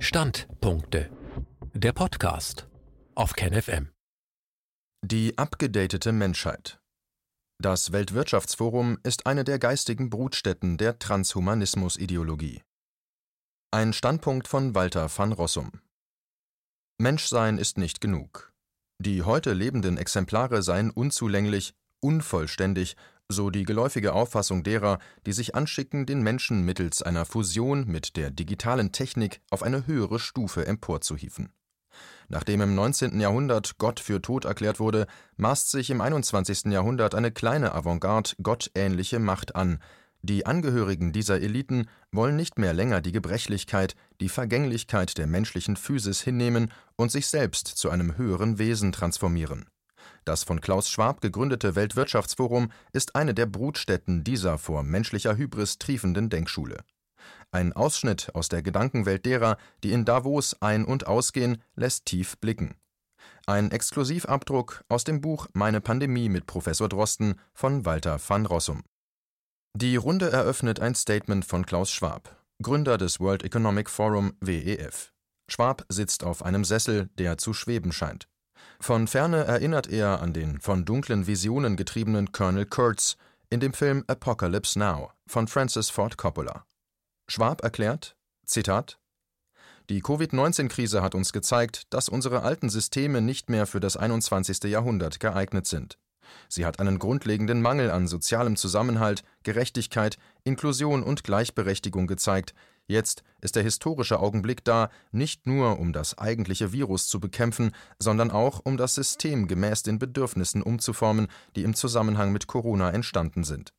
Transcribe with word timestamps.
Standpunkte. 0.00 1.10
Der 1.74 1.92
Podcast 1.92 2.68
auf 3.16 3.32
KenFM. 3.32 3.90
Die 5.04 5.36
abgedatete 5.36 6.12
Menschheit. 6.12 6.78
Das 7.60 7.90
Weltwirtschaftsforum 7.90 8.98
ist 9.02 9.26
eine 9.26 9.42
der 9.42 9.58
geistigen 9.58 10.08
Brutstätten 10.08 10.78
der 10.78 11.00
Transhumanismus-Ideologie. 11.00 12.62
Ein 13.72 13.92
Standpunkt 13.92 14.46
von 14.46 14.76
Walter 14.76 15.10
van 15.14 15.32
Rossum. 15.32 15.80
Menschsein 16.98 17.58
ist 17.58 17.76
nicht 17.76 18.00
genug. 18.00 18.52
Die 19.02 19.24
heute 19.24 19.52
lebenden 19.52 19.98
Exemplare 19.98 20.62
seien 20.62 20.92
unzulänglich, 20.92 21.74
unvollständig 22.00 22.96
so 23.30 23.50
die 23.50 23.64
geläufige 23.64 24.14
Auffassung 24.14 24.62
derer, 24.62 24.98
die 25.26 25.32
sich 25.32 25.54
anschicken, 25.54 26.06
den 26.06 26.22
Menschen 26.22 26.64
mittels 26.64 27.02
einer 27.02 27.26
Fusion 27.26 27.86
mit 27.86 28.16
der 28.16 28.30
digitalen 28.30 28.90
Technik 28.90 29.42
auf 29.50 29.62
eine 29.62 29.86
höhere 29.86 30.18
Stufe 30.18 30.66
emporzuhieven. 30.66 31.50
Nachdem 32.28 32.62
im 32.62 32.74
19. 32.74 33.20
Jahrhundert 33.20 33.76
Gott 33.76 34.00
für 34.00 34.22
tot 34.22 34.46
erklärt 34.46 34.80
wurde, 34.80 35.06
maßt 35.36 35.70
sich 35.70 35.90
im 35.90 36.00
21. 36.00 36.72
Jahrhundert 36.72 37.14
eine 37.14 37.30
kleine 37.30 37.74
Avantgarde 37.74 38.30
gottähnliche 38.42 39.18
Macht 39.18 39.56
an. 39.56 39.78
Die 40.22 40.46
Angehörigen 40.46 41.12
dieser 41.12 41.40
Eliten 41.40 41.86
wollen 42.10 42.36
nicht 42.36 42.58
mehr 42.58 42.72
länger 42.72 43.02
die 43.02 43.12
Gebrechlichkeit, 43.12 43.94
die 44.22 44.30
Vergänglichkeit 44.30 45.18
der 45.18 45.26
menschlichen 45.26 45.76
Physis 45.76 46.22
hinnehmen 46.22 46.72
und 46.96 47.12
sich 47.12 47.26
selbst 47.26 47.66
zu 47.68 47.90
einem 47.90 48.16
höheren 48.16 48.58
Wesen 48.58 48.90
transformieren. 48.90 49.66
Das 50.24 50.44
von 50.44 50.60
Klaus 50.60 50.88
Schwab 50.88 51.20
gegründete 51.20 51.74
Weltwirtschaftsforum 51.74 52.70
ist 52.92 53.14
eine 53.14 53.34
der 53.34 53.46
Brutstätten 53.46 54.24
dieser 54.24 54.58
vor 54.58 54.82
menschlicher 54.82 55.36
Hybris 55.36 55.78
triefenden 55.78 56.30
Denkschule. 56.30 56.84
Ein 57.50 57.72
Ausschnitt 57.72 58.34
aus 58.34 58.48
der 58.48 58.62
Gedankenwelt 58.62 59.24
derer, 59.24 59.56
die 59.82 59.92
in 59.92 60.04
Davos 60.04 60.56
ein- 60.60 60.84
und 60.84 61.06
ausgehen, 61.06 61.62
lässt 61.76 62.04
tief 62.04 62.38
blicken. 62.38 62.76
Ein 63.46 63.70
Exklusivabdruck 63.70 64.84
aus 64.88 65.04
dem 65.04 65.20
Buch 65.22 65.48
Meine 65.54 65.80
Pandemie 65.80 66.28
mit 66.28 66.46
Professor 66.46 66.88
Drosten 66.88 67.40
von 67.54 67.86
Walter 67.86 68.18
van 68.26 68.44
Rossum. 68.44 68.82
Die 69.74 69.96
Runde 69.96 70.30
eröffnet 70.30 70.80
ein 70.80 70.94
Statement 70.94 71.44
von 71.44 71.64
Klaus 71.64 71.90
Schwab, 71.90 72.36
Gründer 72.62 72.98
des 72.98 73.20
World 73.20 73.42
Economic 73.44 73.88
Forum 73.88 74.34
WEF. 74.40 75.12
Schwab 75.50 75.86
sitzt 75.88 76.24
auf 76.24 76.42
einem 76.44 76.64
Sessel, 76.64 77.08
der 77.18 77.38
zu 77.38 77.54
schweben 77.54 77.92
scheint. 77.92 78.28
Von 78.80 79.06
ferne 79.06 79.44
erinnert 79.44 79.88
er 79.88 80.20
an 80.20 80.32
den 80.32 80.60
von 80.60 80.84
dunklen 80.84 81.26
Visionen 81.26 81.76
getriebenen 81.76 82.32
Colonel 82.32 82.66
Kurtz 82.66 83.16
in 83.50 83.60
dem 83.60 83.72
Film 83.72 84.04
Apocalypse 84.06 84.78
Now 84.78 85.10
von 85.26 85.48
Francis 85.48 85.90
Ford 85.90 86.16
Coppola. 86.16 86.64
Schwab 87.28 87.62
erklärt: 87.62 88.16
Zitat 88.44 88.98
Die 89.90 90.00
Covid-19-Krise 90.00 91.02
hat 91.02 91.14
uns 91.14 91.32
gezeigt, 91.32 91.92
dass 91.92 92.08
unsere 92.08 92.42
alten 92.42 92.68
Systeme 92.68 93.20
nicht 93.20 93.50
mehr 93.50 93.66
für 93.66 93.80
das 93.80 93.96
21. 93.96 94.64
Jahrhundert 94.64 95.20
geeignet 95.20 95.66
sind. 95.66 95.98
Sie 96.48 96.66
hat 96.66 96.78
einen 96.78 96.98
grundlegenden 96.98 97.62
Mangel 97.62 97.90
an 97.90 98.06
sozialem 98.06 98.56
Zusammenhalt, 98.56 99.24
Gerechtigkeit, 99.42 100.18
Inklusion 100.44 101.02
und 101.02 101.24
Gleichberechtigung 101.24 102.06
gezeigt, 102.06 102.54
Jetzt 102.90 103.22
ist 103.42 103.54
der 103.54 103.62
historische 103.62 104.18
Augenblick 104.18 104.64
da, 104.64 104.88
nicht 105.12 105.46
nur 105.46 105.78
um 105.78 105.92
das 105.92 106.16
eigentliche 106.16 106.72
Virus 106.72 107.06
zu 107.06 107.20
bekämpfen, 107.20 107.72
sondern 107.98 108.30
auch 108.30 108.60
um 108.64 108.78
das 108.78 108.94
System 108.94 109.46
gemäß 109.46 109.82
den 109.82 109.98
Bedürfnissen 109.98 110.62
umzuformen, 110.62 111.28
die 111.54 111.64
im 111.64 111.74
Zusammenhang 111.74 112.32
mit 112.32 112.46
Corona 112.46 112.90
entstanden 112.90 113.44
sind. 113.44 113.74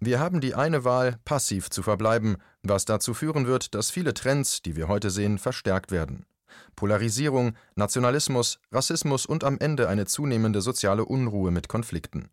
Wir 0.00 0.18
haben 0.18 0.40
die 0.40 0.56
eine 0.56 0.84
Wahl, 0.84 1.18
passiv 1.24 1.70
zu 1.70 1.82
verbleiben, 1.84 2.38
was 2.64 2.84
dazu 2.84 3.14
führen 3.14 3.46
wird, 3.46 3.74
dass 3.74 3.90
viele 3.90 4.14
Trends, 4.14 4.62
die 4.62 4.74
wir 4.74 4.88
heute 4.88 5.10
sehen, 5.10 5.38
verstärkt 5.38 5.92
werden. 5.92 6.26
Polarisierung, 6.74 7.54
Nationalismus, 7.76 8.58
Rassismus 8.72 9.26
und 9.26 9.44
am 9.44 9.58
Ende 9.58 9.88
eine 9.88 10.06
zunehmende 10.06 10.60
soziale 10.60 11.04
Unruhe 11.04 11.52
mit 11.52 11.68
Konflikten. 11.68 12.30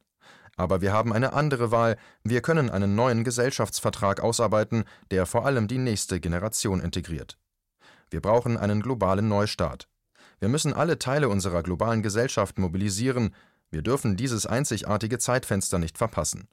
Aber 0.57 0.81
wir 0.81 0.91
haben 0.91 1.13
eine 1.13 1.33
andere 1.33 1.71
Wahl, 1.71 1.97
wir 2.23 2.41
können 2.41 2.69
einen 2.69 2.95
neuen 2.95 3.23
Gesellschaftsvertrag 3.23 4.19
ausarbeiten, 4.19 4.83
der 5.11 5.25
vor 5.25 5.45
allem 5.45 5.67
die 5.67 5.77
nächste 5.77 6.19
Generation 6.19 6.81
integriert. 6.81 7.37
Wir 8.09 8.21
brauchen 8.21 8.57
einen 8.57 8.81
globalen 8.81 9.27
Neustart. 9.29 9.87
Wir 10.39 10.49
müssen 10.49 10.73
alle 10.73 10.99
Teile 10.99 11.29
unserer 11.29 11.63
globalen 11.63 12.01
Gesellschaft 12.01 12.57
mobilisieren, 12.59 13.33
wir 13.69 13.81
dürfen 13.81 14.15
dieses 14.15 14.45
einzigartige 14.45 15.19
Zeitfenster 15.19 15.77
nicht 15.77 15.97
verpassen. 15.97 16.47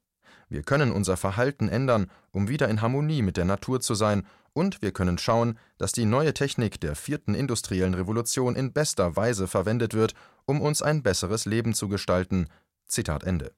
Wir 0.48 0.62
können 0.62 0.92
unser 0.92 1.16
Verhalten 1.16 1.68
ändern, 1.68 2.10
um 2.32 2.48
wieder 2.48 2.68
in 2.68 2.82
Harmonie 2.82 3.22
mit 3.22 3.36
der 3.36 3.44
Natur 3.44 3.80
zu 3.80 3.94
sein, 3.94 4.26
und 4.52 4.82
wir 4.82 4.92
können 4.92 5.18
schauen, 5.18 5.58
dass 5.78 5.92
die 5.92 6.04
neue 6.04 6.32
Technik 6.32 6.80
der 6.80 6.94
vierten 6.94 7.34
industriellen 7.34 7.94
Revolution 7.94 8.54
in 8.54 8.72
bester 8.72 9.16
Weise 9.16 9.48
verwendet 9.48 9.94
wird, 9.94 10.14
um 10.44 10.60
uns 10.60 10.80
ein 10.80 11.02
besseres 11.02 11.44
Leben 11.44 11.74
zu 11.74 11.88
gestalten. 11.88 12.48
Zitat 12.86 13.24
Ende. 13.24 13.52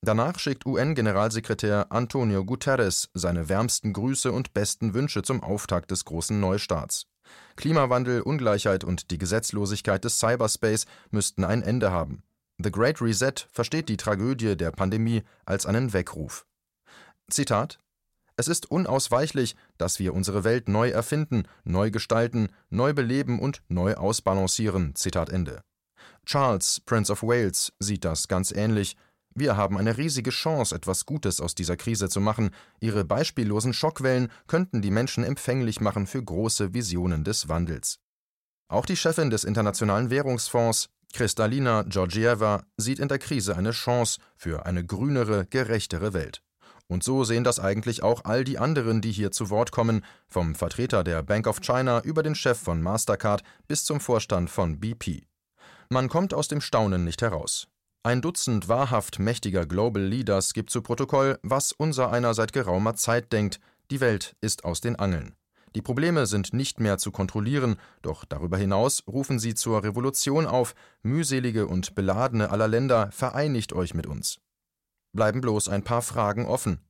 Danach 0.00 0.38
schickt 0.38 0.64
UN-Generalsekretär 0.64 1.86
Antonio 1.90 2.44
Guterres 2.44 3.10
seine 3.14 3.48
wärmsten 3.48 3.92
Grüße 3.92 4.30
und 4.30 4.54
besten 4.54 4.94
Wünsche 4.94 5.22
zum 5.22 5.42
Auftakt 5.42 5.90
des 5.90 6.04
großen 6.04 6.38
Neustarts. 6.38 7.06
Klimawandel, 7.56 8.22
Ungleichheit 8.22 8.84
und 8.84 9.10
die 9.10 9.18
Gesetzlosigkeit 9.18 10.04
des 10.04 10.18
Cyberspace 10.18 10.86
müssten 11.10 11.44
ein 11.44 11.62
Ende 11.62 11.90
haben. 11.90 12.22
The 12.58 12.70
Great 12.70 13.00
Reset 13.00 13.34
versteht 13.50 13.88
die 13.88 13.96
Tragödie 13.96 14.56
der 14.56 14.70
Pandemie 14.70 15.22
als 15.44 15.66
einen 15.66 15.92
Weckruf. 15.92 16.46
Zitat 17.30 17.78
Es 18.36 18.48
ist 18.48 18.70
unausweichlich, 18.70 19.56
dass 19.78 19.98
wir 19.98 20.14
unsere 20.14 20.44
Welt 20.44 20.68
neu 20.68 20.90
erfinden, 20.90 21.44
neu 21.64 21.90
gestalten, 21.90 22.48
neu 22.70 22.92
beleben 22.94 23.40
und 23.40 23.62
neu 23.68 23.94
ausbalancieren. 23.94 24.94
Zitat 24.94 25.28
Ende. 25.30 25.62
Charles, 26.24 26.80
Prince 26.84 27.12
of 27.12 27.22
Wales, 27.22 27.72
sieht 27.78 28.04
das 28.04 28.28
ganz 28.28 28.52
ähnlich 28.52 28.96
wir 29.38 29.56
haben 29.56 29.78
eine 29.78 29.96
riesige 29.96 30.30
Chance, 30.30 30.74
etwas 30.74 31.06
Gutes 31.06 31.40
aus 31.40 31.54
dieser 31.54 31.76
Krise 31.76 32.08
zu 32.08 32.20
machen. 32.20 32.50
Ihre 32.80 33.04
beispiellosen 33.04 33.72
Schockwellen 33.72 34.28
könnten 34.46 34.82
die 34.82 34.90
Menschen 34.90 35.24
empfänglich 35.24 35.80
machen 35.80 36.06
für 36.06 36.22
große 36.22 36.74
Visionen 36.74 37.24
des 37.24 37.48
Wandels. 37.48 37.98
Auch 38.68 38.86
die 38.86 38.96
Chefin 38.96 39.30
des 39.30 39.44
Internationalen 39.44 40.10
Währungsfonds, 40.10 40.90
Kristalina 41.12 41.84
Georgieva, 41.84 42.64
sieht 42.76 42.98
in 42.98 43.08
der 43.08 43.18
Krise 43.18 43.56
eine 43.56 43.70
Chance 43.70 44.20
für 44.36 44.66
eine 44.66 44.84
grünere, 44.84 45.46
gerechtere 45.46 46.12
Welt. 46.12 46.42
Und 46.86 47.04
so 47.04 47.24
sehen 47.24 47.44
das 47.44 47.60
eigentlich 47.60 48.02
auch 48.02 48.24
all 48.24 48.44
die 48.44 48.58
anderen, 48.58 49.00
die 49.00 49.12
hier 49.12 49.30
zu 49.30 49.50
Wort 49.50 49.72
kommen, 49.72 50.04
vom 50.26 50.54
Vertreter 50.54 51.04
der 51.04 51.22
Bank 51.22 51.46
of 51.46 51.60
China 51.60 52.00
über 52.00 52.22
den 52.22 52.34
Chef 52.34 52.58
von 52.58 52.82
Mastercard 52.82 53.42
bis 53.66 53.84
zum 53.84 54.00
Vorstand 54.00 54.50
von 54.50 54.80
BP. 54.80 55.26
Man 55.90 56.08
kommt 56.08 56.34
aus 56.34 56.48
dem 56.48 56.60
Staunen 56.60 57.04
nicht 57.04 57.22
heraus. 57.22 57.68
Ein 58.04 58.22
Dutzend 58.22 58.68
wahrhaft 58.68 59.18
mächtiger 59.18 59.66
Global 59.66 60.02
Leaders 60.02 60.54
gibt 60.54 60.70
zu 60.70 60.82
Protokoll, 60.82 61.38
was 61.42 61.72
unser 61.72 62.10
einer 62.10 62.32
seit 62.32 62.52
geraumer 62.52 62.94
Zeit 62.94 63.32
denkt, 63.32 63.60
die 63.90 64.00
Welt 64.00 64.36
ist 64.40 64.64
aus 64.64 64.80
den 64.80 64.96
Angeln. 64.96 65.34
Die 65.74 65.82
Probleme 65.82 66.26
sind 66.26 66.52
nicht 66.54 66.80
mehr 66.80 66.98
zu 66.98 67.10
kontrollieren, 67.10 67.76
doch 68.02 68.24
darüber 68.24 68.56
hinaus 68.56 69.02
rufen 69.06 69.38
sie 69.38 69.54
zur 69.54 69.82
Revolution 69.82 70.46
auf, 70.46 70.74
mühselige 71.02 71.66
und 71.66 71.94
beladene 71.94 72.50
aller 72.50 72.68
Länder, 72.68 73.10
vereinigt 73.12 73.72
euch 73.72 73.94
mit 73.94 74.06
uns. 74.06 74.38
Bleiben 75.12 75.40
bloß 75.40 75.68
ein 75.68 75.84
paar 75.84 76.02
Fragen 76.02 76.46
offen. 76.46 76.80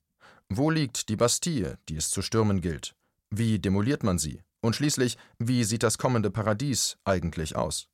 Wo 0.49 0.71
liegt 0.71 1.09
die 1.09 1.17
Bastille, 1.17 1.79
die 1.89 1.97
es 1.97 2.11
zu 2.11 2.23
stürmen 2.23 2.61
gilt? 2.61 2.95
Wie 3.31 3.59
demoliert 3.59 4.03
man 4.03 4.19
sie? 4.19 4.43
Und 4.61 4.77
schließlich, 4.77 5.17
wie 5.39 5.65
sieht 5.65 5.83
das 5.83 5.99
kommende 5.99 6.31
Paradies 6.31 6.99
eigentlich 7.05 7.57
aus? 7.57 7.89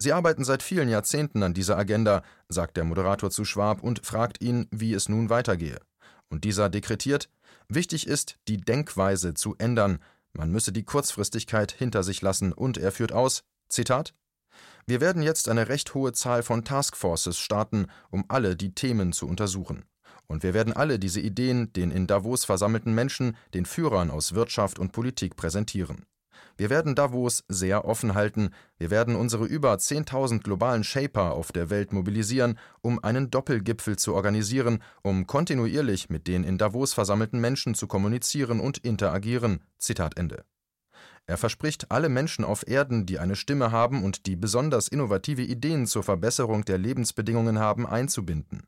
Sie 0.00 0.12
arbeiten 0.12 0.44
seit 0.44 0.62
vielen 0.62 0.88
Jahrzehnten 0.88 1.42
an 1.42 1.54
dieser 1.54 1.76
Agenda, 1.76 2.22
sagt 2.48 2.76
der 2.76 2.84
Moderator 2.84 3.30
zu 3.30 3.44
Schwab 3.44 3.82
und 3.82 4.06
fragt 4.06 4.40
ihn, 4.40 4.68
wie 4.70 4.94
es 4.94 5.08
nun 5.08 5.28
weitergehe. 5.28 5.80
Und 6.28 6.44
dieser 6.44 6.68
dekretiert, 6.68 7.28
wichtig 7.68 8.06
ist, 8.06 8.38
die 8.46 8.58
Denkweise 8.58 9.34
zu 9.34 9.56
ändern, 9.58 9.98
man 10.32 10.52
müsse 10.52 10.72
die 10.72 10.84
Kurzfristigkeit 10.84 11.72
hinter 11.72 12.04
sich 12.04 12.22
lassen 12.22 12.52
und 12.52 12.78
er 12.78 12.92
führt 12.92 13.12
aus, 13.12 13.42
Zitat, 13.68 14.14
wir 14.86 15.00
werden 15.00 15.22
jetzt 15.22 15.48
eine 15.48 15.68
recht 15.68 15.94
hohe 15.94 16.12
Zahl 16.12 16.42
von 16.42 16.64
Taskforces 16.64 17.38
starten, 17.38 17.88
um 18.10 18.24
alle 18.28 18.56
die 18.56 18.74
Themen 18.74 19.12
zu 19.12 19.26
untersuchen. 19.26 19.84
Und 20.26 20.42
wir 20.42 20.54
werden 20.54 20.72
alle 20.72 20.98
diese 20.98 21.20
Ideen 21.20 21.72
den 21.72 21.90
in 21.90 22.06
Davos 22.06 22.44
versammelten 22.44 22.94
Menschen, 22.94 23.36
den 23.54 23.66
Führern 23.66 24.10
aus 24.10 24.34
Wirtschaft 24.34 24.78
und 24.78 24.92
Politik 24.92 25.36
präsentieren. 25.36 26.06
Wir 26.58 26.70
werden 26.70 26.96
Davos 26.96 27.44
sehr 27.46 27.84
offen 27.84 28.14
halten, 28.14 28.50
wir 28.78 28.90
werden 28.90 29.14
unsere 29.14 29.46
über 29.46 29.72
10.000 29.74 30.42
globalen 30.42 30.82
Shaper 30.82 31.32
auf 31.32 31.52
der 31.52 31.70
Welt 31.70 31.92
mobilisieren, 31.92 32.58
um 32.80 33.02
einen 33.02 33.30
Doppelgipfel 33.30 33.96
zu 33.96 34.12
organisieren, 34.12 34.82
um 35.02 35.28
kontinuierlich 35.28 36.10
mit 36.10 36.26
den 36.26 36.42
in 36.42 36.58
Davos 36.58 36.94
versammelten 36.94 37.40
Menschen 37.40 37.74
zu 37.74 37.86
kommunizieren 37.86 38.58
und 38.58 38.78
interagieren. 38.78 39.60
Zitat 39.78 40.18
Ende. 40.18 40.44
Er 41.26 41.36
verspricht, 41.36 41.92
alle 41.92 42.08
Menschen 42.08 42.44
auf 42.44 42.66
Erden, 42.66 43.06
die 43.06 43.20
eine 43.20 43.36
Stimme 43.36 43.70
haben 43.70 44.02
und 44.02 44.26
die 44.26 44.34
besonders 44.34 44.88
innovative 44.88 45.42
Ideen 45.42 45.86
zur 45.86 46.02
Verbesserung 46.02 46.64
der 46.64 46.78
Lebensbedingungen 46.78 47.60
haben, 47.60 47.86
einzubinden. 47.86 48.62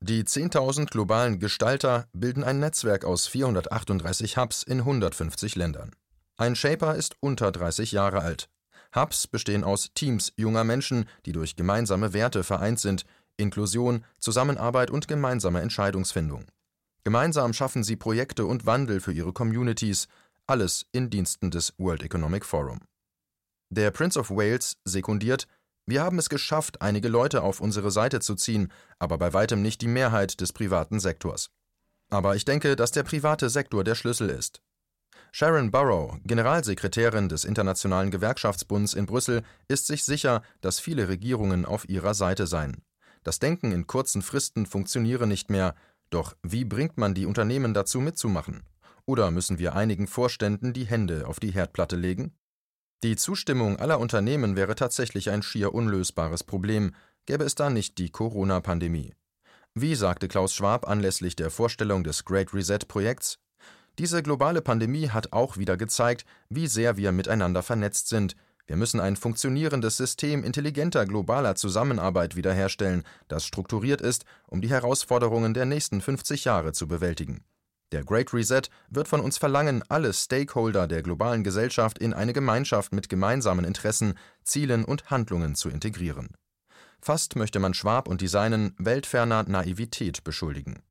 Die 0.00 0.22
10.000 0.22 0.86
globalen 0.86 1.40
Gestalter 1.40 2.06
bilden 2.12 2.44
ein 2.44 2.60
Netzwerk 2.60 3.04
aus 3.04 3.26
438 3.26 4.36
Hubs 4.36 4.62
in 4.62 4.78
150 4.78 5.56
Ländern. 5.56 5.90
Ein 6.40 6.54
Shaper 6.54 6.94
ist 6.94 7.16
unter 7.18 7.50
30 7.50 7.90
Jahre 7.90 8.22
alt. 8.22 8.48
Hubs 8.94 9.26
bestehen 9.26 9.64
aus 9.64 9.90
Teams 9.94 10.32
junger 10.36 10.62
Menschen, 10.62 11.06
die 11.26 11.32
durch 11.32 11.56
gemeinsame 11.56 12.12
Werte 12.12 12.44
vereint 12.44 12.78
sind, 12.78 13.04
Inklusion, 13.36 14.04
Zusammenarbeit 14.20 14.92
und 14.92 15.08
gemeinsame 15.08 15.60
Entscheidungsfindung. 15.60 16.46
Gemeinsam 17.02 17.52
schaffen 17.52 17.82
sie 17.82 17.96
Projekte 17.96 18.46
und 18.46 18.66
Wandel 18.66 19.00
für 19.00 19.12
ihre 19.12 19.32
Communities, 19.32 20.06
alles 20.46 20.86
in 20.92 21.10
Diensten 21.10 21.50
des 21.50 21.74
World 21.76 22.04
Economic 22.04 22.44
Forum. 22.44 22.82
Der 23.70 23.90
Prince 23.90 24.18
of 24.18 24.30
Wales 24.30 24.76
sekundiert, 24.84 25.48
wir 25.86 26.02
haben 26.02 26.20
es 26.20 26.28
geschafft, 26.28 26.82
einige 26.82 27.08
Leute 27.08 27.42
auf 27.42 27.60
unsere 27.60 27.90
Seite 27.90 28.20
zu 28.20 28.36
ziehen, 28.36 28.70
aber 29.00 29.18
bei 29.18 29.32
weitem 29.32 29.60
nicht 29.60 29.80
die 29.80 29.88
Mehrheit 29.88 30.40
des 30.40 30.52
privaten 30.52 31.00
Sektors. 31.00 31.50
Aber 32.10 32.36
ich 32.36 32.44
denke, 32.44 32.76
dass 32.76 32.92
der 32.92 33.02
private 33.02 33.50
Sektor 33.50 33.82
der 33.82 33.96
Schlüssel 33.96 34.30
ist. 34.30 34.62
Sharon 35.32 35.70
Burrow, 35.70 36.18
Generalsekretärin 36.24 37.28
des 37.28 37.44
Internationalen 37.44 38.10
Gewerkschaftsbunds 38.10 38.94
in 38.94 39.06
Brüssel, 39.06 39.42
ist 39.68 39.86
sich 39.86 40.04
sicher, 40.04 40.42
dass 40.60 40.80
viele 40.80 41.08
Regierungen 41.08 41.64
auf 41.64 41.88
ihrer 41.88 42.14
Seite 42.14 42.46
seien. 42.46 42.82
Das 43.24 43.38
Denken 43.38 43.72
in 43.72 43.86
kurzen 43.86 44.22
Fristen 44.22 44.66
funktioniere 44.66 45.26
nicht 45.26 45.50
mehr, 45.50 45.74
doch 46.10 46.34
wie 46.42 46.64
bringt 46.64 46.96
man 46.96 47.14
die 47.14 47.26
Unternehmen 47.26 47.74
dazu 47.74 48.00
mitzumachen? 48.00 48.62
Oder 49.04 49.30
müssen 49.30 49.58
wir 49.58 49.74
einigen 49.74 50.06
Vorständen 50.06 50.72
die 50.72 50.86
Hände 50.86 51.26
auf 51.26 51.40
die 51.40 51.50
Herdplatte 51.50 51.96
legen? 51.96 52.32
Die 53.04 53.16
Zustimmung 53.16 53.78
aller 53.78 54.00
Unternehmen 54.00 54.56
wäre 54.56 54.74
tatsächlich 54.74 55.30
ein 55.30 55.42
schier 55.42 55.72
unlösbares 55.72 56.42
Problem, 56.42 56.94
gäbe 57.26 57.44
es 57.44 57.54
da 57.54 57.70
nicht 57.70 57.98
die 57.98 58.10
Corona-Pandemie. 58.10 59.14
Wie 59.74 59.94
sagte 59.94 60.26
Klaus 60.26 60.54
Schwab 60.54 60.88
anlässlich 60.88 61.36
der 61.36 61.50
Vorstellung 61.50 62.02
des 62.02 62.24
Great 62.24 62.52
Reset-Projekts, 62.52 63.38
diese 63.98 64.22
globale 64.22 64.62
Pandemie 64.62 65.08
hat 65.08 65.32
auch 65.32 65.56
wieder 65.56 65.76
gezeigt, 65.76 66.24
wie 66.48 66.68
sehr 66.68 66.96
wir 66.96 67.12
miteinander 67.12 67.62
vernetzt 67.62 68.08
sind. 68.08 68.36
Wir 68.66 68.76
müssen 68.76 69.00
ein 69.00 69.16
funktionierendes 69.16 69.96
System 69.96 70.44
intelligenter 70.44 71.06
globaler 71.06 71.54
Zusammenarbeit 71.54 72.36
wiederherstellen, 72.36 73.02
das 73.26 73.44
strukturiert 73.44 74.00
ist, 74.00 74.24
um 74.46 74.60
die 74.60 74.70
Herausforderungen 74.70 75.54
der 75.54 75.64
nächsten 75.64 76.00
50 76.00 76.44
Jahre 76.44 76.72
zu 76.72 76.86
bewältigen. 76.86 77.44
Der 77.90 78.04
Great 78.04 78.34
Reset 78.34 78.62
wird 78.90 79.08
von 79.08 79.20
uns 79.20 79.38
verlangen, 79.38 79.82
alle 79.88 80.12
Stakeholder 80.12 80.86
der 80.86 81.02
globalen 81.02 81.42
Gesellschaft 81.42 81.98
in 81.98 82.12
eine 82.12 82.34
Gemeinschaft 82.34 82.92
mit 82.92 83.08
gemeinsamen 83.08 83.64
Interessen, 83.64 84.14
Zielen 84.44 84.84
und 84.84 85.10
Handlungen 85.10 85.54
zu 85.54 85.70
integrieren. 85.70 86.28
Fast 87.00 87.36
möchte 87.36 87.58
man 87.58 87.74
Schwab 87.74 88.06
und 88.06 88.20
die 88.20 88.28
Seinen 88.28 88.74
weltferner 88.78 89.44
Naivität 89.44 90.22
beschuldigen. 90.24 90.82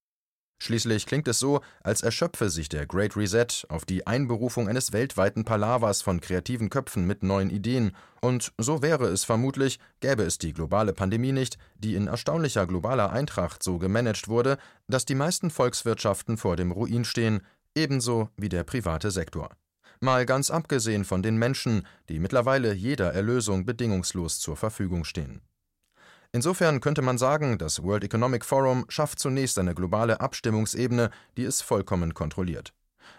Schließlich 0.60 1.06
klingt 1.06 1.28
es 1.28 1.38
so, 1.38 1.62
als 1.84 2.02
erschöpfe 2.02 2.50
sich 2.50 2.68
der 2.68 2.88
Great 2.88 3.16
Reset 3.16 3.48
auf 3.70 3.86
die 3.86 4.08
Einberufung 4.08 4.68
eines 4.68 4.92
weltweiten 4.92 5.46
Palavers 5.46 6.02
von 6.02 6.20
kreativen 6.20 6.70
Köpfen 6.70 7.06
mit 7.06 7.22
neuen 7.22 7.52
Ideen, 7.52 7.92
und 8.22 8.52
so 8.58 8.82
wäre 8.82 9.06
es 9.06 9.24
vermutlich, 9.24 9.80
gäbe 10.00 10.24
es 10.24 10.40
die 10.40 10.54
globale 10.54 10.94
Pandemie 10.94 11.32
nicht, 11.32 11.60
die 11.78 11.94
in 11.94 12.08
erstaunlicher 12.08 12.66
globaler 12.66 13.12
Eintracht 13.12 13.62
so 13.62 13.78
gemanagt 13.78 14.28
wurde, 14.28 14.58
dass 14.88 15.06
die 15.06 15.16
meisten 15.16 15.52
Volkswirtschaften 15.52 16.38
vor 16.38 16.56
dem 16.56 16.72
Ruin 16.72 17.06
stehen, 17.06 17.42
ebenso 17.76 18.30
wie 18.36 18.50
der 18.50 18.64
private 18.64 19.12
Sektor. 19.12 19.52
Mal 20.00 20.26
ganz 20.26 20.50
abgesehen 20.50 21.06
von 21.06 21.22
den 21.22 21.38
Menschen, 21.38 21.86
die 22.10 22.20
mittlerweile 22.20 22.74
jeder 22.74 23.14
Erlösung 23.14 23.66
bedingungslos 23.66 24.40
zur 24.40 24.58
Verfügung 24.58 25.04
stehen. 25.04 25.42
Insofern 26.38 26.82
könnte 26.82 27.02
man 27.02 27.18
sagen, 27.18 27.58
das 27.58 27.82
World 27.82 28.04
Economic 28.04 28.46
Forum 28.46 28.86
schafft 28.90 29.20
zunächst 29.20 29.58
eine 29.58 29.74
globale 29.74 30.22
Abstimmungsebene, 30.22 31.10
die 31.36 31.46
es 31.46 31.62
vollkommen 31.64 32.14
kontrolliert. 32.14 32.76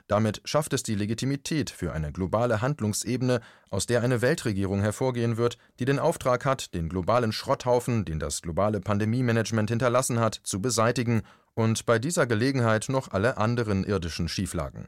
Damit 0.06 0.40
schafft 0.44 0.72
es 0.72 0.84
die 0.84 0.94
Legitimität 0.94 1.68
für 1.68 1.92
eine 1.92 2.12
globale 2.12 2.60
Handlungsebene, 2.62 3.40
aus 3.70 3.86
der 3.86 4.02
eine 4.02 4.22
Weltregierung 4.22 4.82
hervorgehen 4.82 5.36
wird, 5.36 5.58
die 5.80 5.84
den 5.84 5.98
Auftrag 5.98 6.44
hat, 6.44 6.74
den 6.74 6.88
globalen 6.88 7.32
Schrotthaufen, 7.32 8.04
den 8.04 8.20
das 8.20 8.40
globale 8.40 8.78
Pandemiemanagement 8.78 9.68
hinterlassen 9.68 10.20
hat, 10.20 10.38
zu 10.44 10.62
beseitigen 10.62 11.22
und 11.54 11.86
bei 11.86 11.98
dieser 11.98 12.28
Gelegenheit 12.28 12.88
noch 12.88 13.10
alle 13.10 13.36
anderen 13.36 13.82
irdischen 13.82 14.28
Schieflagen. 14.28 14.86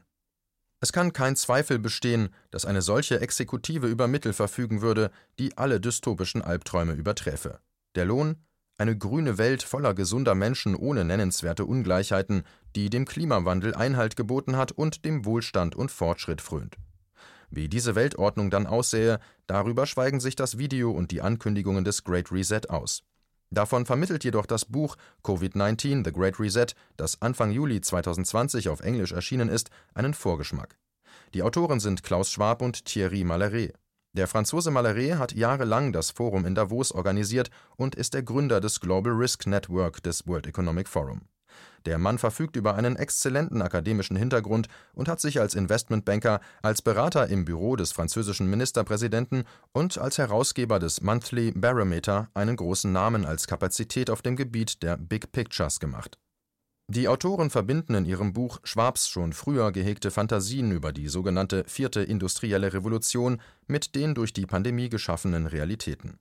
Es 0.79 0.93
kann 0.93 1.11
kein 1.11 1.35
Zweifel 1.35 1.79
bestehen, 1.79 2.29
dass 2.49 2.63
eine 2.63 2.81
solche 2.81 3.19
Exekutive 3.19 3.87
über 3.87 4.07
Mittel 4.07 4.31
verfügen 4.31 4.81
würde, 4.81 5.11
die 5.37 5.57
alle 5.57 5.81
dystopischen 5.81 6.41
Albträume 6.41 6.93
überträfe. 6.93 7.59
Der 7.95 8.05
Lohn? 8.05 8.37
Eine 8.77 8.97
grüne 8.97 9.37
Welt 9.37 9.63
voller 9.63 9.93
gesunder 9.93 10.33
Menschen 10.33 10.75
ohne 10.75 11.05
nennenswerte 11.05 11.65
Ungleichheiten, 11.65 12.43
die 12.75 12.89
dem 12.89 13.05
Klimawandel 13.05 13.75
Einhalt 13.75 14.15
geboten 14.15 14.55
hat 14.55 14.71
und 14.71 15.05
dem 15.05 15.25
Wohlstand 15.25 15.75
und 15.75 15.91
Fortschritt 15.91 16.41
frönt. 16.41 16.77
Wie 17.49 17.67
diese 17.67 17.95
Weltordnung 17.95 18.49
dann 18.49 18.65
aussähe, 18.65 19.19
darüber 19.45 19.85
schweigen 19.85 20.21
sich 20.21 20.37
das 20.37 20.57
Video 20.57 20.91
und 20.91 21.11
die 21.11 21.21
Ankündigungen 21.21 21.83
des 21.83 22.03
Great 22.05 22.31
Reset 22.31 22.61
aus. 22.69 23.03
Davon 23.49 23.85
vermittelt 23.85 24.23
jedoch 24.23 24.45
das 24.45 24.63
Buch 24.63 24.95
Covid-19 25.25 26.05
The 26.05 26.13
Great 26.13 26.39
Reset, 26.39 26.67
das 26.95 27.21
Anfang 27.21 27.51
Juli 27.51 27.81
2020 27.81 28.69
auf 28.69 28.79
Englisch 28.79 29.11
erschienen 29.11 29.49
ist, 29.49 29.69
einen 29.93 30.13
Vorgeschmack. 30.13 30.77
Die 31.33 31.43
Autoren 31.43 31.81
sind 31.81 32.03
Klaus 32.03 32.31
Schwab 32.31 32.61
und 32.61 32.85
Thierry 32.85 33.23
Malheré. 33.23 33.73
Der 34.13 34.27
Franzose 34.27 34.71
Mallaré 34.71 35.17
hat 35.17 35.31
jahrelang 35.31 35.93
das 35.93 36.11
Forum 36.11 36.45
in 36.45 36.53
Davos 36.53 36.91
organisiert 36.91 37.49
und 37.77 37.95
ist 37.95 38.13
der 38.13 38.23
Gründer 38.23 38.59
des 38.59 38.81
Global 38.81 39.13
Risk 39.13 39.47
Network 39.47 40.03
des 40.03 40.27
World 40.27 40.47
Economic 40.47 40.89
Forum. 40.89 41.21
Der 41.85 41.97
Mann 41.97 42.17
verfügt 42.17 42.57
über 42.57 42.75
einen 42.75 42.97
exzellenten 42.97 43.61
akademischen 43.61 44.17
Hintergrund 44.17 44.67
und 44.93 45.07
hat 45.07 45.21
sich 45.21 45.39
als 45.39 45.55
Investmentbanker, 45.55 46.41
als 46.61 46.81
Berater 46.81 47.27
im 47.27 47.45
Büro 47.45 47.77
des 47.77 47.93
französischen 47.93 48.49
Ministerpräsidenten 48.49 49.45
und 49.71 49.97
als 49.97 50.17
Herausgeber 50.17 50.77
des 50.77 51.01
Monthly 51.01 51.51
Barometer 51.51 52.27
einen 52.33 52.57
großen 52.57 52.91
Namen 52.91 53.25
als 53.25 53.47
Kapazität 53.47 54.09
auf 54.09 54.21
dem 54.21 54.35
Gebiet 54.35 54.83
der 54.83 54.97
Big 54.97 55.31
Pictures 55.31 55.79
gemacht 55.79 56.17
die 56.91 57.07
Autoren 57.07 57.49
verbinden 57.49 57.95
in 57.95 58.05
ihrem 58.05 58.33
Buch 58.33 58.59
Schwabs 58.63 59.07
schon 59.07 59.31
früher 59.31 59.71
gehegte 59.71 60.11
Phantasien 60.11 60.71
über 60.71 60.91
die 60.91 61.07
sogenannte 61.07 61.63
vierte 61.65 62.01
industrielle 62.01 62.73
Revolution 62.73 63.41
mit 63.65 63.95
den 63.95 64.13
durch 64.13 64.33
die 64.33 64.45
Pandemie 64.45 64.89
geschaffenen 64.89 65.47
Realitäten. 65.47 66.19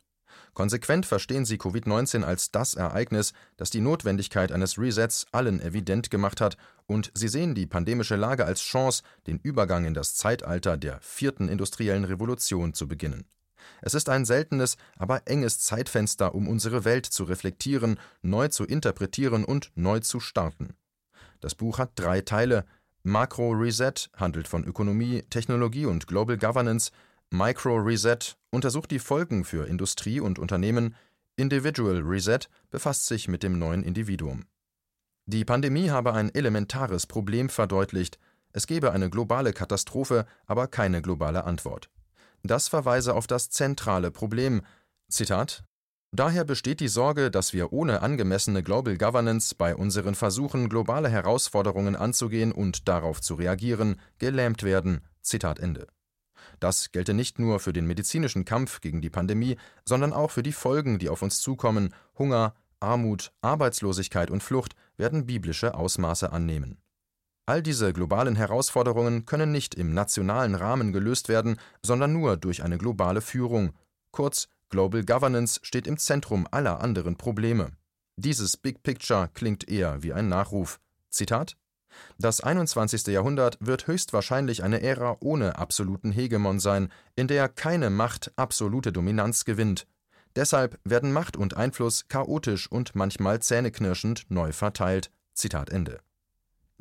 Konsequent 0.55 1.07
verstehen 1.07 1.45
sie 1.45 1.57
Covid-19 1.57 2.23
als 2.23 2.53
das 2.53 2.75
Ereignis, 2.75 3.33
das 3.57 3.71
die 3.71 3.81
Notwendigkeit 3.81 4.53
eines 4.53 4.79
Resets 4.79 5.27
allen 5.33 5.61
evident 5.61 6.11
gemacht 6.11 6.41
hat, 6.41 6.57
und 6.87 7.11
sie 7.15 7.29
sehen 7.29 7.55
die 7.55 7.67
pandemische 7.67 8.17
Lage 8.17 8.45
als 8.45 8.61
Chance, 8.61 9.03
den 9.27 9.39
Übergang 9.39 9.85
in 9.85 9.95
das 9.95 10.15
Zeitalter 10.15 10.77
der 10.77 11.01
vierten 11.01 11.49
industriellen 11.49 12.05
Revolution 12.05 12.75
zu 12.75 12.87
beginnen 12.87 13.25
es 13.83 13.95
ist 13.95 14.09
ein 14.09 14.25
seltenes, 14.25 14.77
aber 14.97 15.23
enges 15.27 15.59
Zeitfenster, 15.61 16.35
um 16.35 16.49
unsere 16.49 16.85
Welt 16.85 17.07
zu 17.07 17.25
reflektieren, 17.25 17.99
neu 18.23 18.49
zu 18.49 18.65
interpretieren 18.65 19.45
und 19.45 19.73
neu 19.75 20.01
zu 20.01 20.21
starten. 20.21 20.75
Das 21.41 21.55
Buch 21.55 21.79
hat 21.79 21.93
drei 21.95 22.21
Teile. 22.21 22.65
Macro 23.03 23.53
Reset 23.53 24.11
handelt 24.17 24.47
von 24.47 24.65
Ökonomie, 24.65 25.23
Technologie 25.31 25.87
und 25.87 26.07
Global 26.07 26.37
Governance. 26.37 26.91
Micro 27.31 27.77
Reset 27.77 28.19
untersucht 28.51 28.91
die 28.91 28.99
Folgen 28.99 29.45
für 29.45 29.67
Industrie 29.67 30.21
und 30.21 30.39
Unternehmen. 30.39 30.95
Individual 31.37 32.01
Reset 32.01 32.41
befasst 32.71 33.07
sich 33.07 33.29
mit 33.29 33.43
dem 33.43 33.59
neuen 33.59 33.83
Individuum. 33.83 34.45
Die 35.27 35.45
Pandemie 35.45 35.91
habe 35.91 36.13
ein 36.13 36.35
elementares 36.35 37.07
Problem 37.07 37.49
verdeutlicht. 37.49 38.19
Es 38.53 38.67
gebe 38.67 38.93
eine 38.93 39.09
globale 39.09 39.53
Katastrophe, 39.53 40.27
aber 40.45 40.67
keine 40.67 41.03
globale 41.03 41.45
Antwort. 41.45 41.89
Das 42.43 42.69
verweise 42.69 43.15
auf 43.15 43.27
das 43.27 43.51
zentrale 43.51 44.11
Problem. 44.11 44.63
Zitat 45.09 45.65
Daher 46.13 46.45
besteht 46.45 46.81
die 46.81 46.89
Sorge, 46.89 47.31
dass 47.31 47.53
wir 47.53 47.73
ohne 47.73 48.03
angemessene 48.03 48.65
Global 48.65 48.97
Governance 48.97 49.55
bei 49.55 49.77
unseren 49.77 50.17
Versuchen, 50.17 50.69
globale 50.69 51.09
Herausforderungen 51.09 51.95
anzugehen 51.95 52.51
und 52.51 52.89
darauf 52.89 53.21
zu 53.21 53.35
reagieren, 53.35 54.01
gelähmt 54.19 54.65
werden. 54.65 55.03
Zitat 55.23 55.61
Ende. 55.61 55.87
Das 56.59 56.91
gelte 56.91 57.15
nicht 57.15 57.39
nur 57.39 57.61
für 57.61 57.73
den 57.73 57.87
medizinischen 57.87 58.45
Kampf 58.45 58.81
gegen 58.81 59.01
die 59.01 59.11
Pandemie, 59.11 59.57
sondern 59.85 60.13
auch 60.13 60.33
für 60.33 60.43
die 60.43 60.53
Folgen, 60.53 60.99
die 60.99 61.09
auf 61.09 61.23
uns 61.23 61.41
zukommen. 61.41 61.95
Hunger, 62.19 62.55
Armut, 62.81 63.33
Arbeitslosigkeit 63.41 64.31
und 64.31 64.43
Flucht 64.43 64.75
werden 64.97 65.27
biblische 65.27 65.75
Ausmaße 65.75 66.33
annehmen. 66.33 66.79
All 67.51 67.65
diese 67.65 67.93
globalen 67.93 68.37
Herausforderungen 68.37 69.27
können 69.27 69.51
nicht 69.51 69.75
im 69.75 69.93
nationalen 69.93 70.55
Rahmen 70.55 70.93
gelöst 70.93 71.29
werden, 71.29 71.57
sondern 71.83 72.13
nur 72.13 72.37
durch 72.37 72.63
eine 72.63 72.79
globale 72.79 73.21
Führung. 73.21 73.73
Kurz, 74.13 74.47
Global 74.69 75.05
Governance 75.05 75.59
steht 75.65 75.89
im 75.89 75.97
Zentrum 75.99 76.47
aller 76.53 76.81
anderen 76.81 77.17
Probleme. 77.17 77.73
Dieses 78.15 78.57
Big 78.57 78.85
Picture 78.85 79.29
klingt 79.35 79.69
eher 79.69 80.01
wie 80.05 80.13
ein 80.13 80.29
Nachruf. 80.29 80.79
Zitat 81.09 81.57
Das 82.19 82.41
21. 82.41 83.09
Jahrhundert 83.09 83.59
wird 83.59 83.89
höchstwahrscheinlich 83.89 84.63
eine 84.63 84.81
Ära 84.81 85.17
ohne 85.19 85.59
absoluten 85.59 86.13
Hegemon 86.13 86.61
sein, 86.61 86.89
in 87.17 87.27
der 87.27 87.49
keine 87.49 87.91
Macht 87.91 88.31
absolute 88.37 88.93
Dominanz 88.93 89.45
gewinnt. 89.45 89.89
Deshalb 90.37 90.79
werden 90.85 91.13
Macht 91.13 91.37
und 91.37 91.57
Einfluss 91.57 92.07
chaotisch 92.07 92.71
und 92.71 92.95
manchmal 92.95 93.43
zähneknirschend 93.43 94.27
neu 94.29 94.53
verteilt. 94.53 95.11
Zitat 95.35 95.71
Ende. 95.71 95.99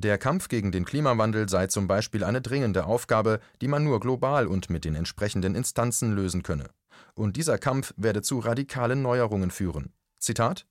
Der 0.01 0.17
Kampf 0.17 0.47
gegen 0.47 0.71
den 0.71 0.85
Klimawandel 0.85 1.49
sei 1.49 1.67
zum 1.67 1.85
Beispiel 1.85 2.23
eine 2.23 2.39
dringende 2.39 2.85
Aufgabe, 2.85 3.41
die 3.59 3.67
man 3.67 3.83
nur 3.83 3.99
global 3.99 4.47
und 4.47 4.69
mit 4.69 4.85
den 4.85 4.95
entsprechenden 4.95 5.55
Instanzen 5.55 6.15
lösen 6.15 6.41
könne. 6.41 6.69
Und 7.15 7.35
dieser 7.35 7.57
Kampf 7.57 7.93
werde 7.97 8.21
zu 8.21 8.39
radikalen 8.39 9.01
Neuerungen 9.01 9.51
führen. 9.51 9.91
Zitat 10.17 10.65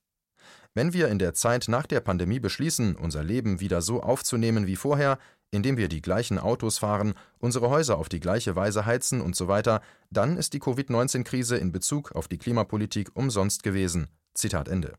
Wenn 0.73 0.94
wir 0.94 1.08
in 1.08 1.18
der 1.18 1.35
Zeit 1.35 1.66
nach 1.68 1.85
der 1.85 2.00
Pandemie 2.00 2.40
beschließen, 2.40 2.97
unser 2.97 3.23
Leben 3.23 3.61
wieder 3.61 3.82
so 3.82 4.02
aufzunehmen 4.02 4.66
wie 4.66 4.76
vorher, 4.76 5.18
indem 5.50 5.76
wir 5.76 5.88
die 5.88 6.00
gleichen 6.00 6.38
Autos 6.38 6.78
fahren, 6.78 7.12
unsere 7.38 7.68
Häuser 7.68 7.99
auf 7.99 8.08
die 8.08 8.20
gleiche 8.20 8.56
Weise 8.56 8.87
heizen 8.87 9.20
und 9.20 9.37
so 9.37 9.47
weiter, 9.47 9.82
dann 10.11 10.38
ist 10.38 10.54
die 10.54 10.58
Covid-19-Krise 10.58 11.58
in 11.58 11.70
Bezug 11.70 12.12
auf 12.12 12.28
die 12.28 12.38
Klimapolitik 12.38 13.11
umsonst 13.12 13.62
gewesen. 13.62 14.08
Zitat 14.32 14.68
Ende. 14.68 14.94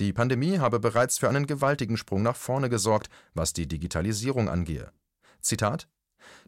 Die 0.00 0.12
Pandemie 0.12 0.58
habe 0.58 0.80
bereits 0.80 1.18
für 1.18 1.28
einen 1.28 1.46
gewaltigen 1.46 1.96
Sprung 1.96 2.22
nach 2.22 2.36
vorne 2.36 2.68
gesorgt, 2.68 3.08
was 3.34 3.52
die 3.52 3.68
Digitalisierung 3.68 4.48
angehe. 4.48 4.90
Zitat 5.40 5.88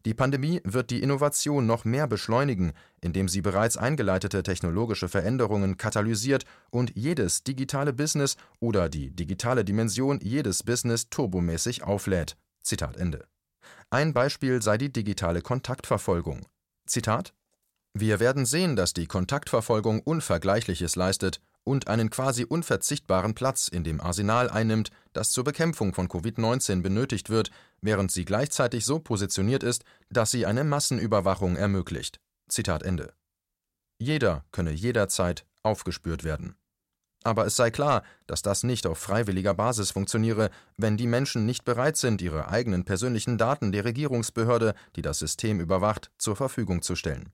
Die 0.04 0.14
Pandemie 0.14 0.60
wird 0.64 0.90
die 0.90 1.02
Innovation 1.02 1.64
noch 1.64 1.84
mehr 1.84 2.08
beschleunigen, 2.08 2.72
indem 3.00 3.28
sie 3.28 3.42
bereits 3.42 3.76
eingeleitete 3.76 4.42
technologische 4.42 5.08
Veränderungen 5.08 5.76
katalysiert 5.76 6.44
und 6.70 6.92
jedes 6.96 7.44
digitale 7.44 7.92
Business 7.92 8.36
oder 8.58 8.88
die 8.88 9.10
digitale 9.10 9.64
Dimension 9.64 10.18
jedes 10.20 10.64
Business 10.64 11.08
turbomäßig 11.08 11.84
auflädt. 11.84 12.36
Zitat 12.62 12.96
Ende. 12.96 13.26
Ein 13.90 14.12
Beispiel 14.12 14.60
sei 14.60 14.78
die 14.78 14.92
digitale 14.92 15.40
Kontaktverfolgung. 15.40 16.46
Zitat 16.86 17.32
Wir 17.94 18.18
werden 18.18 18.44
sehen, 18.44 18.74
dass 18.74 18.92
die 18.92 19.06
Kontaktverfolgung 19.06 20.00
Unvergleichliches 20.00 20.96
leistet 20.96 21.40
und 21.66 21.88
einen 21.88 22.10
quasi 22.10 22.44
unverzichtbaren 22.44 23.34
Platz 23.34 23.66
in 23.66 23.82
dem 23.82 24.00
Arsenal 24.00 24.48
einnimmt, 24.48 24.90
das 25.12 25.32
zur 25.32 25.42
Bekämpfung 25.42 25.94
von 25.94 26.08
Covid-19 26.08 26.80
benötigt 26.80 27.28
wird, 27.28 27.50
während 27.80 28.12
sie 28.12 28.24
gleichzeitig 28.24 28.84
so 28.84 29.00
positioniert 29.00 29.64
ist, 29.64 29.84
dass 30.08 30.30
sie 30.30 30.46
eine 30.46 30.62
Massenüberwachung 30.62 31.56
ermöglicht. 31.56 32.20
Zitat 32.48 32.84
Ende. 32.84 33.12
Jeder 33.98 34.44
könne 34.52 34.70
jederzeit 34.70 35.44
aufgespürt 35.64 36.22
werden. 36.22 36.54
Aber 37.24 37.46
es 37.46 37.56
sei 37.56 37.72
klar, 37.72 38.04
dass 38.28 38.42
das 38.42 38.62
nicht 38.62 38.86
auf 38.86 38.98
freiwilliger 38.98 39.54
Basis 39.54 39.90
funktioniere, 39.90 40.50
wenn 40.76 40.96
die 40.96 41.08
Menschen 41.08 41.46
nicht 41.46 41.64
bereit 41.64 41.96
sind, 41.96 42.22
ihre 42.22 42.48
eigenen 42.48 42.84
persönlichen 42.84 43.38
Daten 43.38 43.72
der 43.72 43.84
Regierungsbehörde, 43.84 44.74
die 44.94 45.02
das 45.02 45.18
System 45.18 45.58
überwacht, 45.58 46.12
zur 46.18 46.36
Verfügung 46.36 46.82
zu 46.82 46.94
stellen. 46.94 47.32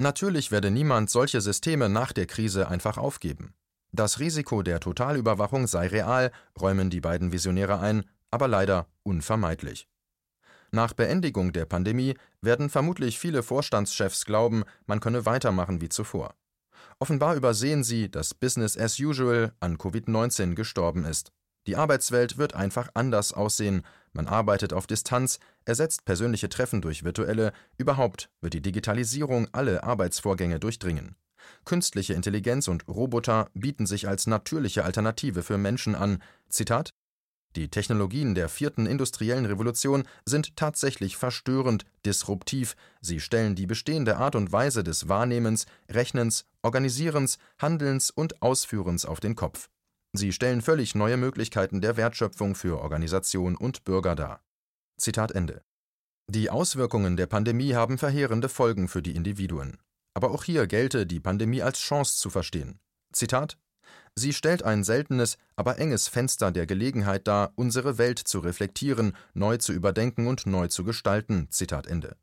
Natürlich 0.00 0.50
werde 0.50 0.70
niemand 0.70 1.10
solche 1.10 1.42
Systeme 1.42 1.90
nach 1.90 2.14
der 2.14 2.24
Krise 2.24 2.68
einfach 2.68 2.96
aufgeben. 2.96 3.52
Das 3.92 4.18
Risiko 4.18 4.62
der 4.62 4.80
Totalüberwachung 4.80 5.66
sei 5.66 5.88
real, 5.88 6.32
räumen 6.58 6.88
die 6.88 7.02
beiden 7.02 7.32
Visionäre 7.32 7.80
ein, 7.80 8.04
aber 8.30 8.48
leider 8.48 8.86
unvermeidlich. 9.02 9.88
Nach 10.70 10.94
Beendigung 10.94 11.52
der 11.52 11.66
Pandemie 11.66 12.14
werden 12.40 12.70
vermutlich 12.70 13.18
viele 13.18 13.42
Vorstandschefs 13.42 14.24
glauben, 14.24 14.64
man 14.86 15.00
könne 15.00 15.26
weitermachen 15.26 15.82
wie 15.82 15.90
zuvor. 15.90 16.34
Offenbar 16.98 17.34
übersehen 17.34 17.84
sie, 17.84 18.10
dass 18.10 18.32
Business 18.32 18.78
as 18.78 18.98
usual 18.98 19.52
an 19.60 19.76
Covid-19 19.76 20.54
gestorben 20.54 21.04
ist. 21.04 21.30
Die 21.66 21.76
Arbeitswelt 21.76 22.38
wird 22.38 22.54
einfach 22.54 22.88
anders 22.94 23.32
aussehen, 23.32 23.82
man 24.12 24.26
arbeitet 24.26 24.72
auf 24.72 24.86
Distanz, 24.86 25.38
ersetzt 25.64 26.04
persönliche 26.04 26.48
Treffen 26.48 26.82
durch 26.82 27.04
virtuelle, 27.04 27.52
überhaupt 27.78 28.28
wird 28.40 28.54
die 28.54 28.62
Digitalisierung 28.62 29.48
alle 29.52 29.84
Arbeitsvorgänge 29.84 30.58
durchdringen. 30.58 31.14
Künstliche 31.64 32.14
Intelligenz 32.14 32.68
und 32.68 32.88
Roboter 32.88 33.48
bieten 33.54 33.86
sich 33.86 34.08
als 34.08 34.26
natürliche 34.26 34.84
Alternative 34.84 35.42
für 35.42 35.58
Menschen 35.58 35.94
an. 35.94 36.22
Zitat 36.48 36.90
Die 37.56 37.68
Technologien 37.68 38.34
der 38.34 38.48
vierten 38.48 38.86
industriellen 38.86 39.46
Revolution 39.46 40.04
sind 40.24 40.56
tatsächlich 40.56 41.16
verstörend, 41.16 41.84
disruptiv, 42.04 42.74
sie 43.00 43.20
stellen 43.20 43.54
die 43.54 43.66
bestehende 43.66 44.16
Art 44.16 44.34
und 44.34 44.52
Weise 44.52 44.82
des 44.82 45.08
Wahrnehmens, 45.08 45.66
Rechnens, 45.88 46.46
Organisierens, 46.62 47.38
Handelns 47.58 48.10
und 48.10 48.42
Ausführens 48.42 49.04
auf 49.04 49.20
den 49.20 49.36
Kopf. 49.36 49.68
Sie 50.12 50.32
stellen 50.32 50.60
völlig 50.60 50.94
neue 50.94 51.16
Möglichkeiten 51.16 51.80
der 51.80 51.96
Wertschöpfung 51.96 52.54
für 52.54 52.80
Organisation 52.80 53.56
und 53.56 53.84
Bürger 53.84 54.16
dar. 54.16 54.42
Zitat 54.96 55.32
Ende. 55.32 55.62
Die 56.28 56.50
Auswirkungen 56.50 57.16
der 57.16 57.26
Pandemie 57.26 57.74
haben 57.74 57.98
verheerende 57.98 58.48
Folgen 58.48 58.88
für 58.88 59.02
die 59.02 59.14
Individuen. 59.14 59.78
Aber 60.14 60.30
auch 60.32 60.44
hier 60.44 60.66
gelte 60.66 61.06
die 61.06 61.20
Pandemie 61.20 61.62
als 61.62 61.78
Chance 61.78 62.18
zu 62.18 62.30
verstehen. 62.30 62.80
Zitat 63.12 63.58
Sie 64.16 64.32
stellt 64.32 64.62
ein 64.62 64.84
seltenes, 64.84 65.38
aber 65.56 65.78
enges 65.78 66.08
Fenster 66.08 66.50
der 66.50 66.66
Gelegenheit 66.66 67.26
dar, 67.26 67.52
unsere 67.54 67.96
Welt 67.96 68.18
zu 68.18 68.40
reflektieren, 68.40 69.16
neu 69.34 69.56
zu 69.56 69.72
überdenken 69.72 70.26
und 70.26 70.46
neu 70.46 70.68
zu 70.68 70.84
gestalten. 70.84 71.48
Zitat 71.50 71.86
Ende. 71.86 72.16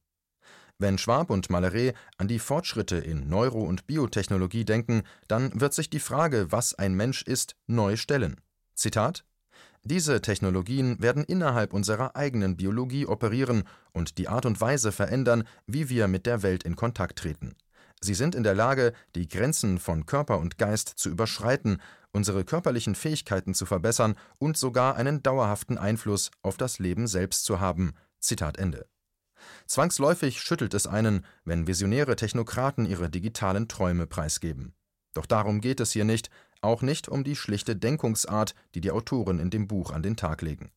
Wenn 0.79 0.97
Schwab 0.97 1.29
und 1.29 1.49
Maleret 1.49 1.95
an 2.17 2.27
die 2.27 2.39
Fortschritte 2.39 2.97
in 2.97 3.27
Neuro- 3.27 3.63
und 3.63 3.87
Biotechnologie 3.87 4.65
denken, 4.65 5.03
dann 5.27 5.59
wird 5.59 5.73
sich 5.73 5.89
die 5.89 5.99
Frage, 5.99 6.51
was 6.51 6.75
ein 6.75 6.93
Mensch 6.93 7.23
ist, 7.23 7.55
neu 7.65 7.95
stellen. 7.95 8.39
Zitat 8.75 9.23
diese 9.87 10.19
Technologien 10.21 11.01
werden 11.01 11.23
innerhalb 11.23 11.71
unserer 11.71 12.17
eigenen 12.17 12.57
Biologie 12.57 13.05
operieren 13.05 13.63
und 13.93 14.17
die 14.17 14.27
Art 14.27 14.45
und 14.45 14.59
Weise 14.59 14.91
verändern, 14.91 15.45
wie 15.65 15.87
wir 15.87 16.09
mit 16.09 16.25
der 16.25 16.43
Welt 16.43 16.63
in 16.63 16.75
Kontakt 16.75 17.19
treten. 17.19 17.55
Sie 18.01 18.13
sind 18.13 18.35
in 18.35 18.43
der 18.43 18.53
Lage, 18.53 18.91
die 19.15 19.29
Grenzen 19.29 19.79
von 19.79 20.05
Körper 20.05 20.39
und 20.39 20.57
Geist 20.57 20.89
zu 20.97 21.09
überschreiten, 21.09 21.81
unsere 22.11 22.43
körperlichen 22.43 22.95
Fähigkeiten 22.95 23.53
zu 23.53 23.65
verbessern 23.65 24.15
und 24.39 24.57
sogar 24.57 24.97
einen 24.97 25.23
dauerhaften 25.23 25.77
Einfluss 25.77 26.31
auf 26.41 26.57
das 26.57 26.79
Leben 26.79 27.07
selbst 27.07 27.45
zu 27.45 27.61
haben. 27.61 27.93
Zitat 28.19 28.57
Ende. 28.57 28.87
Zwangsläufig 29.65 30.41
schüttelt 30.41 30.73
es 30.73 30.87
einen, 30.87 31.25
wenn 31.45 31.67
visionäre 31.67 32.15
Technokraten 32.15 32.85
ihre 32.85 33.09
digitalen 33.09 33.67
Träume 33.67 34.07
preisgeben. 34.07 34.73
Doch 35.13 35.25
darum 35.25 35.61
geht 35.61 35.79
es 35.79 35.91
hier 35.91 36.05
nicht, 36.05 36.29
auch 36.61 36.81
nicht 36.81 37.07
um 37.09 37.23
die 37.23 37.35
schlichte 37.35 37.75
Denkungsart, 37.75 38.55
die 38.75 38.81
die 38.81 38.91
Autoren 38.91 39.39
in 39.39 39.49
dem 39.49 39.67
Buch 39.67 39.91
an 39.91 40.03
den 40.03 40.15
Tag 40.15 40.41
legen. 40.41 40.71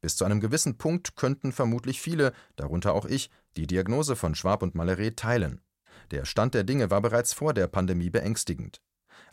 Bis 0.00 0.16
zu 0.16 0.24
einem 0.24 0.40
gewissen 0.40 0.78
Punkt 0.78 1.16
könnten 1.16 1.52
vermutlich 1.52 2.00
viele, 2.00 2.32
darunter 2.56 2.94
auch 2.94 3.04
ich, 3.04 3.30
die 3.56 3.66
Diagnose 3.66 4.16
von 4.16 4.34
Schwab 4.34 4.62
und 4.62 4.74
Maleret 4.74 5.18
teilen. 5.18 5.60
Der 6.10 6.24
Stand 6.24 6.54
der 6.54 6.64
Dinge 6.64 6.90
war 6.90 7.02
bereits 7.02 7.32
vor 7.32 7.52
der 7.54 7.66
Pandemie 7.66 8.10
beängstigend. 8.10 8.80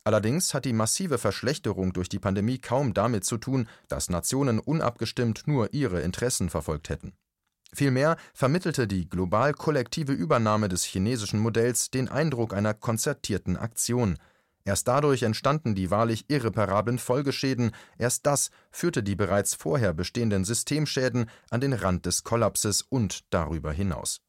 Allerdings 0.03 0.53
hat 0.53 0.65
die 0.65 0.73
massive 0.73 1.17
Verschlechterung 1.17 1.93
durch 1.93 2.09
die 2.09 2.19
Pandemie 2.19 2.59
kaum 2.59 2.93
damit 2.93 3.25
zu 3.25 3.37
tun, 3.37 3.67
dass 3.87 4.09
Nationen 4.09 4.59
unabgestimmt 4.59 5.47
nur 5.47 5.73
ihre 5.73 6.01
Interessen 6.01 6.49
verfolgt 6.49 6.89
hätten. 6.89 7.13
Vielmehr 7.75 8.15
vermittelte 8.33 8.87
die 8.87 9.09
global 9.09 9.53
kollektive 9.53 10.13
Übernahme 10.13 10.69
des 10.69 10.85
chinesischen 10.85 11.39
Modells 11.39 11.91
den 11.91 12.07
Eindruck 12.07 12.53
einer 12.53 12.73
konzertierten 12.73 13.57
Aktion. 13.57 14.17
Erst 14.63 14.87
dadurch 14.87 15.23
entstanden 15.23 15.75
die 15.75 15.91
wahrlich 15.91 16.25
irreparablen 16.29 16.97
Folgeschäden, 16.99 17.71
erst 17.97 18.25
das 18.25 18.49
führte 18.71 19.03
die 19.03 19.15
bereits 19.15 19.53
vorher 19.53 19.93
bestehenden 19.93 20.45
Systemschäden 20.45 21.29
an 21.49 21.61
den 21.61 21.73
Rand 21.73 22.05
des 22.05 22.23
Kollapses 22.23 22.81
und 22.81 23.25
darüber 23.31 23.73
hinaus. 23.73 24.21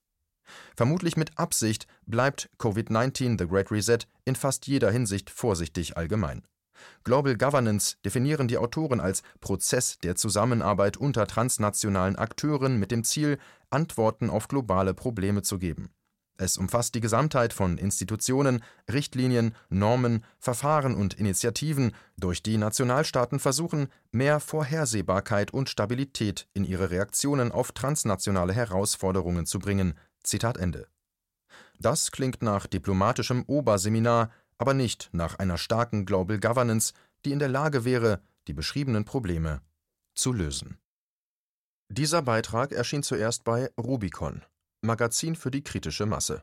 Vermutlich 0.77 1.17
mit 1.17 1.39
Absicht 1.39 1.87
bleibt 2.05 2.51
Covid-19 2.59 3.39
The 3.39 3.47
Great 3.47 3.71
Reset 3.71 4.01
in 4.25 4.35
fast 4.35 4.67
jeder 4.67 4.91
Hinsicht 4.91 5.31
vorsichtig 5.31 5.97
allgemein. 5.97 6.43
Global 7.05 7.37
Governance 7.37 7.97
definieren 8.05 8.49
die 8.49 8.59
Autoren 8.59 9.01
als 9.01 9.23
Prozess 9.41 9.99
der 9.99 10.17
Zusammenarbeit 10.17 10.97
unter 10.97 11.27
transnationalen 11.27 12.17
Akteuren 12.17 12.79
mit 12.79 12.91
dem 12.91 13.05
Ziel, 13.05 13.39
Antworten 13.71 14.31
auf 14.31 14.49
globale 14.49 14.95
Probleme 14.95 15.43
zu 15.43 15.59
geben. 15.59 15.91
Es 16.39 16.59
umfasst 16.59 16.95
die 16.95 17.01
Gesamtheit 17.01 17.55
von 17.55 17.79
Institutionen, 17.79 18.63
Richtlinien, 18.93 19.55
Normen, 19.71 20.23
Verfahren 20.39 20.95
und 20.95 21.15
Initiativen, 21.15 21.93
durch 22.19 22.43
die 22.43 22.59
Nationalstaaten 22.59 23.39
versuchen, 23.39 23.89
mehr 24.11 24.41
Vorhersehbarkeit 24.41 25.53
und 25.53 25.71
Stabilität 25.71 26.47
in 26.53 26.65
ihre 26.65 26.91
Reaktionen 26.91 27.53
auf 27.53 27.73
transnationale 27.73 28.53
Herausforderungen 28.53 29.47
zu 29.47 29.59
bringen. 29.59 29.95
Das 31.79 32.11
klingt 32.11 32.43
nach 32.43 32.67
diplomatischem 32.67 33.45
Oberseminar, 33.47 34.31
aber 34.59 34.75
nicht 34.75 35.11
nach 35.13 35.39
einer 35.39 35.59
starken 35.59 36.07
Global 36.07 36.39
Governance, 36.39 36.95
die 37.25 37.33
in 37.33 37.39
der 37.39 37.49
Lage 37.49 37.85
wäre, 37.85 38.21
die 38.49 38.53
beschriebenen 38.53 39.05
Probleme 39.05 39.61
zu 40.15 40.33
lösen. 40.33 40.79
Dieser 41.89 42.23
Beitrag 42.23 42.73
erschien 42.73 43.03
zuerst 43.03 43.45
bei 43.45 43.71
Rubicon, 43.79 44.43
Magazin 44.83 45.37
für 45.37 45.51
die 45.51 45.63
kritische 45.63 46.07
Masse. 46.07 46.43